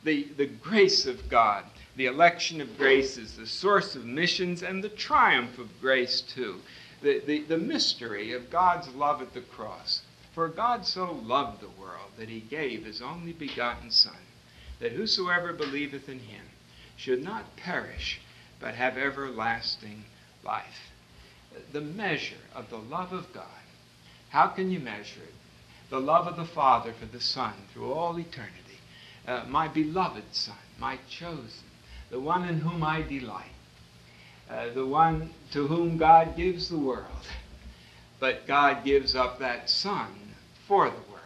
[0.06, 1.64] The, the grace of God
[1.96, 6.60] the election of grace is the source of missions and the triumph of grace, too.
[7.00, 10.02] The, the, the mystery of God's love at the cross.
[10.34, 14.18] For God so loved the world that he gave his only begotten Son,
[14.78, 16.44] that whosoever believeth in him
[16.96, 18.20] should not perish,
[18.60, 20.04] but have everlasting
[20.44, 20.92] life.
[21.72, 23.46] The measure of the love of God.
[24.28, 25.34] How can you measure it?
[25.88, 28.65] The love of the Father for the Son through all eternity.
[29.26, 31.64] Uh, my beloved Son, my chosen
[32.10, 33.50] the one in whom I delight,
[34.48, 37.06] uh, the one to whom God gives the world.
[38.20, 40.08] But God gives up that Son
[40.66, 41.22] for the world.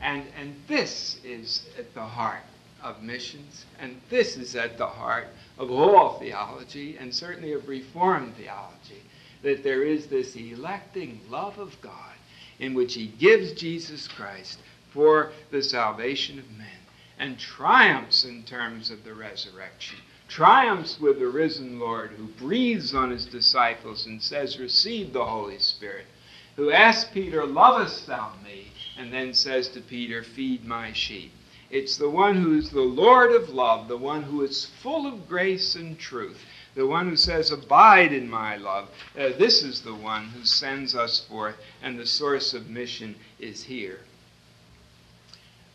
[0.00, 2.42] And, and this is at the heart
[2.82, 5.26] of missions, and this is at the heart
[5.58, 9.02] of all theology, and certainly of Reformed theology,
[9.42, 11.92] that there is this electing love of God
[12.58, 14.60] in which He gives Jesus Christ
[14.96, 16.66] for the salvation of men
[17.18, 19.98] and triumphs in terms of the resurrection.
[20.26, 25.58] Triumphs with the risen Lord who breathes on his disciples and says, Receive the Holy
[25.58, 26.06] Spirit.
[26.56, 28.72] Who asks Peter, Lovest thou me?
[28.98, 31.32] And then says to Peter, Feed my sheep.
[31.70, 35.74] It's the one who's the Lord of love, the one who is full of grace
[35.74, 36.40] and truth,
[36.74, 38.88] the one who says, Abide in my love.
[39.18, 43.64] Uh, this is the one who sends us forth, and the source of mission is
[43.64, 44.00] here.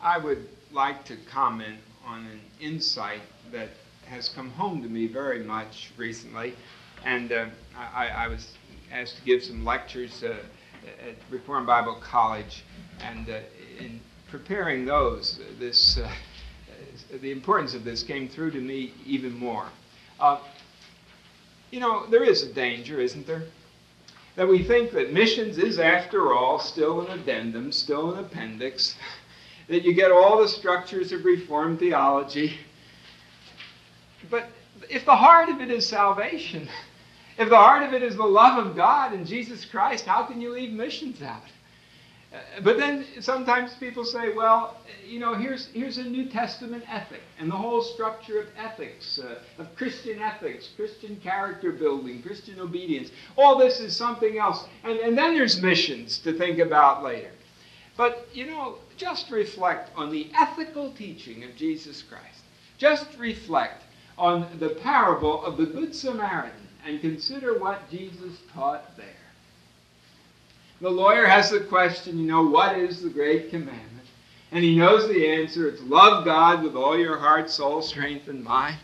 [0.02, 3.22] I would like to comment on an insight
[3.52, 3.70] that
[4.08, 6.56] has come home to me very much recently.
[7.06, 7.45] And uh,
[7.78, 8.54] I, I, was
[8.91, 10.38] asked to give some lectures uh,
[11.08, 12.64] at Reformed Bible College.
[12.99, 13.39] And uh,
[13.80, 13.99] in
[14.30, 16.10] preparing those, this, uh,
[17.22, 19.68] the importance of this came through to me even more.
[20.20, 20.39] Uh,
[21.70, 23.43] you know, there is a danger, isn't there?
[24.36, 28.95] That we think that missions is, after all, still an addendum, still an appendix
[29.68, 32.57] that you get all the structures of Reformed theology.
[34.30, 34.47] But
[34.89, 36.68] if the heart of it is salvation,
[37.38, 40.41] if the heart of it is the love of God and Jesus Christ, how can
[40.41, 41.43] you leave missions out?
[42.34, 47.20] Uh, but then sometimes people say, well, you know, here's, here's a New Testament ethic
[47.39, 53.12] and the whole structure of ethics, uh, of Christian ethics, Christian character building, Christian obedience.
[53.38, 54.66] All this is something else.
[54.84, 57.32] And, and then there's missions to think about later.
[57.98, 62.42] But, you know, just reflect on the ethical teaching of Jesus Christ.
[62.78, 63.84] Just reflect
[64.18, 69.06] on the parable of the Good Samaritan and consider what Jesus taught there.
[70.80, 74.08] The lawyer has the question, you know, what is the great commandment?
[74.52, 75.68] And he knows the answer.
[75.68, 78.78] It's love God with all your heart, soul, strength, and mind.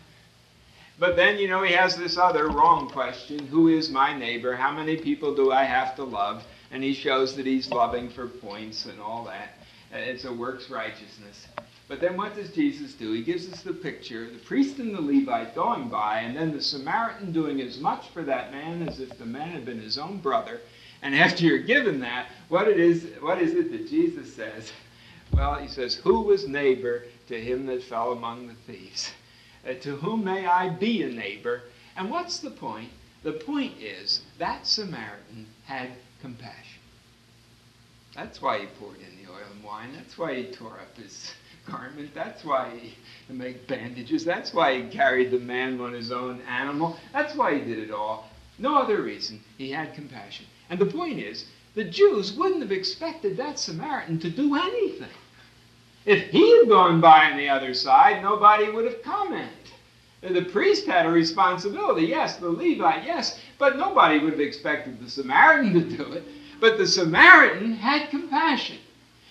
[0.98, 4.56] But then, you know, he has this other wrong question Who is my neighbor?
[4.56, 6.44] How many people do I have to love?
[6.70, 9.54] And he shows that he's loving for points and all that.
[9.92, 11.46] It's a works righteousness.
[11.88, 13.12] But then what does Jesus do?
[13.12, 16.62] He gives us the picture the priest and the Levite going by, and then the
[16.62, 20.18] Samaritan doing as much for that man as if the man had been his own
[20.18, 20.60] brother.
[21.00, 24.70] And after you're given that, what it is, what is it that Jesus says?
[25.32, 29.10] Well, he says, Who was neighbor to him that fell among the thieves?
[29.66, 31.62] Uh, to whom may I be a neighbor?
[31.96, 32.90] And what's the point?
[33.22, 35.90] The point is that Samaritan had
[36.20, 36.80] compassion.
[38.14, 39.90] That's why he poured in the oil and wine.
[39.94, 41.32] That's why he tore up his
[41.70, 42.14] garment.
[42.14, 44.24] That's why he made bandages.
[44.24, 46.96] That's why he carried the man on his own animal.
[47.12, 48.28] That's why he did it all.
[48.58, 49.40] No other reason.
[49.56, 50.46] He had compassion.
[50.68, 51.44] And the point is,
[51.74, 55.08] the Jews wouldn't have expected that Samaritan to do anything.
[56.04, 59.57] If he had gone by on the other side, nobody would have commented.
[60.22, 65.00] Uh, the priest had a responsibility, yes, the Levite, yes, but nobody would have expected
[65.00, 66.24] the Samaritan to do it.
[66.60, 68.78] But the Samaritan had compassion.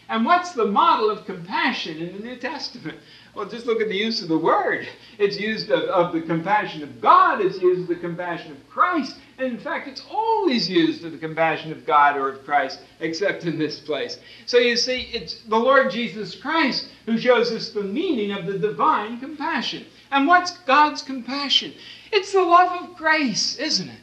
[0.10, 2.98] And what's the model of compassion in the New Testament?
[3.38, 4.88] Well, just look at the use of the word.
[5.20, 9.16] It's used of, of the compassion of God, it's used of the compassion of Christ.
[9.38, 13.46] And in fact, it's always used of the compassion of God or of Christ, except
[13.46, 14.18] in this place.
[14.48, 18.58] So you see, it's the Lord Jesus Christ who shows us the meaning of the
[18.58, 19.86] divine compassion.
[20.10, 21.76] And what's God's compassion?
[22.12, 24.00] It's the love of grace, isn't it?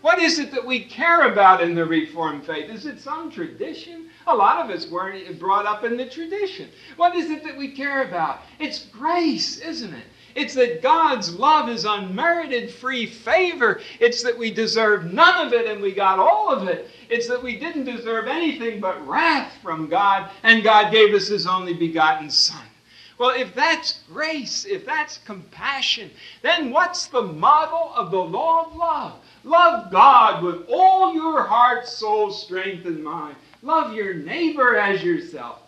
[0.00, 2.70] What is it that we care about in the Reformed faith?
[2.70, 4.07] Is it some tradition?
[4.28, 6.68] A lot of us weren't brought up in the tradition.
[6.96, 8.40] What is it that we care about?
[8.58, 10.04] It's grace, isn't it?
[10.34, 13.80] It's that God's love is unmerited free favor.
[13.98, 16.90] It's that we deserve none of it and we got all of it.
[17.08, 21.46] It's that we didn't deserve anything but wrath from God and God gave us His
[21.46, 22.62] only begotten Son.
[23.18, 26.10] Well, if that's grace, if that's compassion,
[26.42, 29.14] then what's the model of the law of love?
[29.42, 33.34] Love God with all your heart, soul, strength, and mind.
[33.62, 35.60] Love your neighbor as yourself.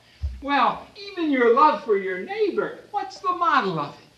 [0.42, 4.08] Well, even your love for your neighbor, what's the model of it?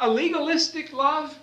[0.00, 1.38] A legalistic love?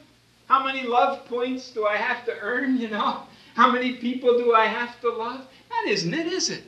[0.48, 3.24] How many love points do I have to earn, you know?
[3.56, 5.46] How many people do I have to love?
[5.70, 6.64] That isn't it, is it?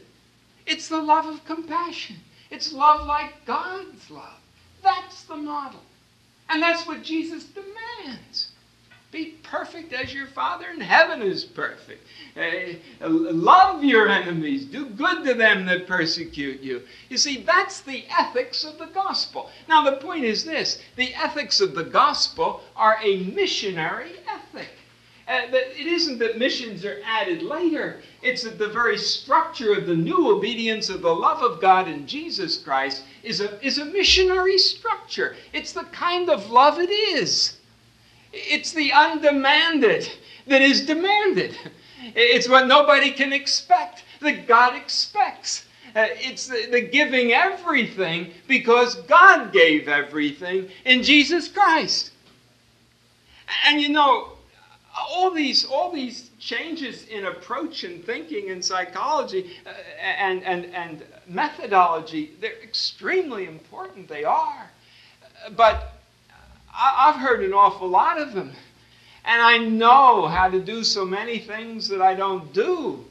[0.66, 2.18] It's the love of compassion.
[2.52, 4.40] It's love like God's love.
[4.84, 5.82] That's the model.
[6.50, 8.52] And that's what Jesus demands.
[9.12, 12.06] Be perfect as your Father in heaven is perfect.
[12.38, 14.66] Uh, love your enemies.
[14.66, 16.84] Do good to them that persecute you.
[17.10, 19.50] You see, that's the ethics of the gospel.
[19.68, 24.70] Now, the point is this the ethics of the gospel are a missionary ethic.
[25.28, 28.02] Uh, it isn't that missions are added later.
[28.22, 32.06] It's that the very structure of the new obedience of the love of God in
[32.06, 35.36] Jesus Christ is a, is a missionary structure.
[35.52, 37.59] It's the kind of love it is.
[38.32, 40.10] It's the undemanded
[40.48, 41.56] that is demanded.
[42.16, 45.66] It's what nobody can expect, that God expects.
[45.96, 52.12] Uh, it's the, giving everything because God gave everything in Jesus Christ.
[53.66, 54.34] And you know,
[54.96, 59.70] all these, all these changes in approach and thinking and psychology uh,
[60.02, 64.08] and, and, and methodology, they're extremely important.
[64.08, 64.70] They are.
[65.56, 65.99] But
[66.74, 68.54] I've heard an awful lot of them.
[69.26, 73.06] And I know how to do so many things that I don't do.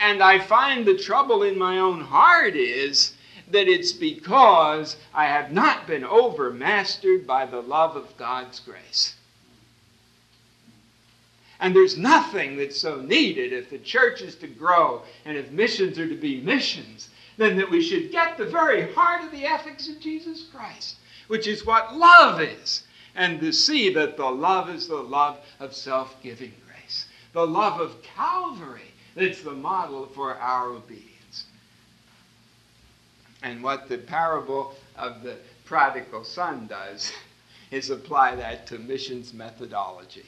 [0.00, 3.14] And I find the trouble in my own heart is
[3.50, 9.14] that it's because I have not been overmastered by the love of God's grace.
[11.60, 15.98] And there's nothing that's so needed if the church is to grow and if missions
[15.98, 19.88] are to be missions than that we should get the very heart of the ethics
[19.88, 20.96] of Jesus Christ,
[21.28, 25.74] which is what love is and to see that the love is the love of
[25.74, 31.46] self giving grace, the love of Calvary that's the model for our obedience.
[33.42, 37.12] And what the parable of the prodigal son does
[37.70, 40.26] is apply that to missions methodology.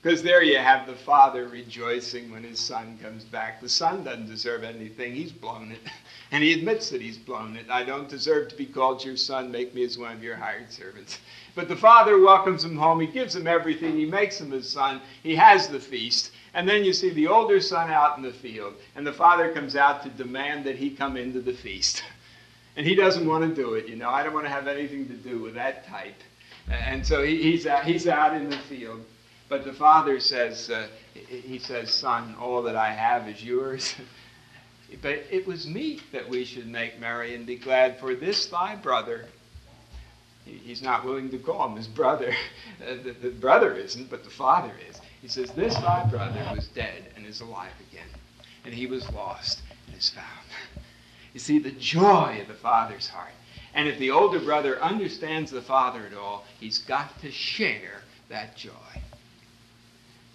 [0.00, 3.60] Because there you have the father rejoicing when his son comes back.
[3.60, 5.80] The son doesn't deserve anything, he's blown it.
[6.32, 7.66] And he admits that he's blown it.
[7.68, 10.72] I don't deserve to be called your son, make me as one of your hired
[10.72, 11.18] servants.
[11.54, 15.02] But the father welcomes him home, he gives him everything, he makes him his son,
[15.22, 16.32] he has the feast.
[16.54, 19.76] And then you see the older son out in the field, and the father comes
[19.76, 22.02] out to demand that he come into the feast.
[22.74, 24.08] And he doesn't want to do it, you know.
[24.08, 26.16] I don't want to have anything to do with that type.
[26.70, 29.04] And so he, he's, out, he's out in the field.
[29.50, 33.94] But the father says, uh, he says, son, all that I have is yours.
[35.00, 38.76] but it was meet that we should make merry and be glad, for this thy
[38.76, 39.26] brother,
[40.44, 42.34] he's not willing to call him his brother.
[42.82, 45.00] Uh, the, the brother isn't, but the father is.
[45.20, 48.08] He says, this thy brother was dead and is alive again.
[48.64, 50.26] And he was lost and is found.
[51.32, 53.30] You see, the joy of the father's heart.
[53.72, 58.56] And if the older brother understands the father at all, he's got to share that
[58.56, 58.70] joy.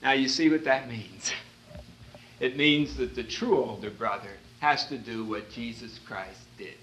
[0.01, 1.34] Now, you see what that means.
[2.39, 6.78] It means that the true older brother has to do what Jesus Christ did.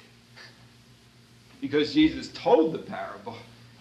[1.61, 3.37] Because Jesus told the parable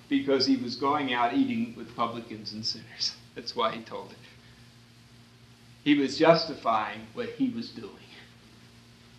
[0.10, 3.16] because he was going out eating with publicans and sinners.
[3.36, 4.18] That's why he told it.
[5.84, 7.92] He was justifying what he was doing.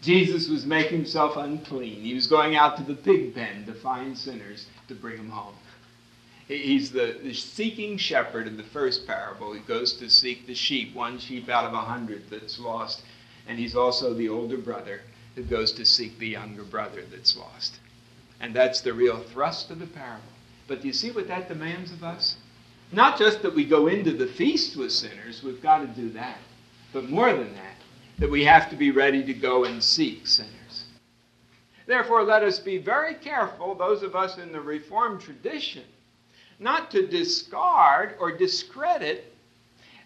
[0.02, 2.02] Jesus was making himself unclean.
[2.02, 5.54] He was going out to the pig pen to find sinners to bring them home.
[6.46, 9.54] He's the, the, seeking shepherd in the first parable.
[9.54, 13.02] He goes to seek the sheep, one sheep out of a hundred that's lost.
[13.46, 15.02] And he's also the older brother
[15.34, 17.78] who goes to seek the younger brother that's lost.
[18.40, 20.22] And that's the real thrust of the parable.
[20.66, 22.36] But do you see what that demands of us?
[22.92, 26.38] Not just that we go into the feast with sinners, we've got to do that.
[26.92, 27.76] But more than that,
[28.18, 30.84] that we have to be ready to go and seek sinners.
[31.86, 35.82] Therefore, let us be very careful, those of us in the Reformed tradition,
[36.58, 39.33] not to discard or discredit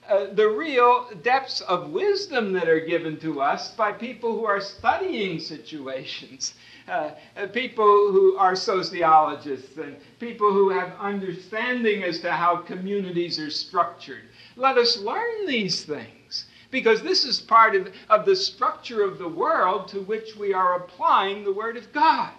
[0.09, 4.61] uh, the real depths of wisdom that are given to us by people who are
[4.61, 6.55] studying situations,
[6.89, 13.39] uh, uh, people who are sociologists, and people who have understanding as to how communities
[13.39, 14.23] are structured.
[14.57, 19.29] Let us learn these things because this is part of, of the structure of the
[19.29, 22.33] world to which we are applying the Word of God.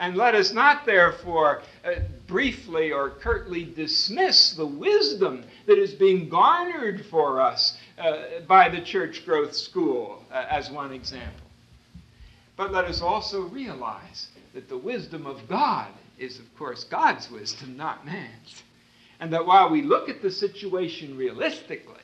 [0.00, 1.96] And let us not, therefore, uh,
[2.26, 8.80] briefly or curtly dismiss the wisdom that is being garnered for us uh, by the
[8.80, 11.46] Church Growth School, uh, as one example.
[12.56, 17.76] But let us also realize that the wisdom of God is, of course, God's wisdom,
[17.76, 18.62] not man's.
[19.20, 21.94] And that while we look at the situation realistically,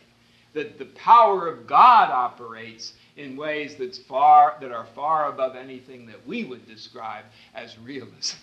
[0.53, 6.07] that the power of God operates in ways that's far, that are far above anything
[6.07, 8.37] that we would describe as realism.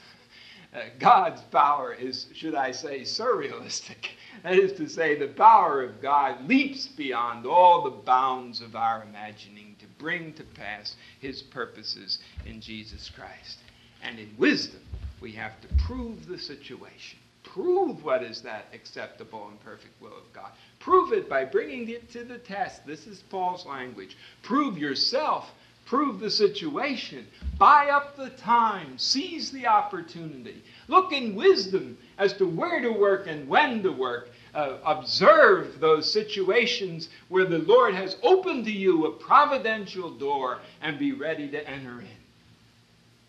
[0.74, 4.08] Uh, God's power is, should I say, surrealistic.
[4.42, 9.04] That is to say, the power of God leaps beyond all the bounds of our
[9.04, 13.60] imagining to bring to pass his purposes in Jesus Christ.
[14.02, 14.82] And in wisdom,
[15.22, 20.34] we have to prove the situation prove what is that acceptable and perfect will of
[20.34, 20.52] God.
[20.84, 22.86] Prove it by bringing it to the test.
[22.86, 24.18] This is Paul's language.
[24.42, 25.50] Prove yourself.
[25.86, 27.26] Prove the situation.
[27.58, 28.98] Buy up the time.
[28.98, 30.62] Seize the opportunity.
[30.90, 34.28] Look in wisdom as to where to work and when to work.
[34.54, 41.00] Uh, observe those situations where the Lord has opened to you a providential door and
[41.00, 42.22] be ready to enter in.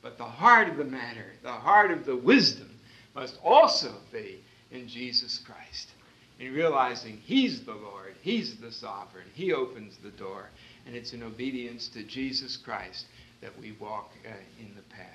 [0.03, 2.71] But the heart of the matter, the heart of the wisdom,
[3.15, 4.41] must also be
[4.73, 5.94] in Jesus Christ.
[6.39, 10.51] In realizing He's the Lord, He's the sovereign, He opens the door,
[10.87, 13.07] and it's in obedience to Jesus Christ
[13.41, 15.14] that we walk uh, in the path.